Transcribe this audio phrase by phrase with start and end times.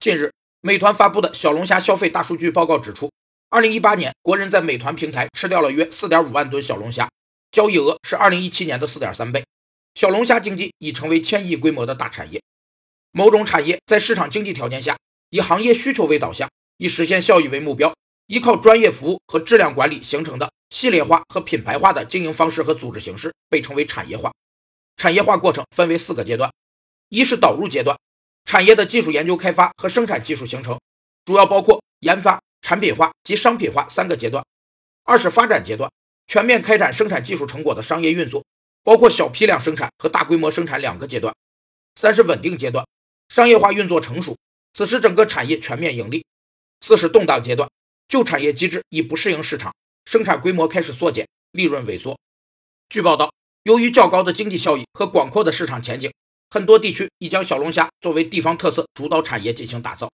[0.00, 3.10] 近日，美团发布的小龙虾消费大数据报告指出，
[3.48, 7.10] 二零一八年国人在美团平台吃掉了约四点五万吨小龙虾，
[7.50, 9.44] 交易额是二零一七年的四点三倍。
[9.96, 12.40] 小龙虾经济已成为千亿规模的大产业。
[13.10, 14.96] 某种产业在市场经济条件下，
[15.30, 17.92] 以行业需求为导向，以实现效益为目标，
[18.28, 24.32] 依靠专业服务和质量管理形成的系列化和品牌化的经营方式和组织形式，被称为产业化。
[24.96, 26.52] 产业化过程分为四个阶段：
[27.08, 27.98] 一是导入阶段。
[28.48, 30.80] 产业的技术研究开发和生产技术形成，
[31.26, 34.42] 主要包括研发、产品化及商品化三个阶段。
[35.04, 35.92] 二是发展阶段，
[36.26, 38.46] 全面开展生产技术成果的商业运作，
[38.82, 41.34] 包括小批量生产和大规模生产两个阶段。
[41.94, 42.86] 三是稳定阶段，
[43.28, 44.38] 商业化运作成熟，
[44.72, 46.24] 此时整个产业全面盈利。
[46.80, 47.68] 四是动荡阶段，
[48.08, 49.74] 旧产业机制已不适应市场，
[50.06, 52.18] 生产规模开始缩减，利润萎缩。
[52.88, 53.30] 据报道，
[53.64, 56.10] 由于较高的经济效益和广阔的市场前景。
[56.50, 60.08] 很多地区已将小龙虾作为地方特色主导产业进行打造。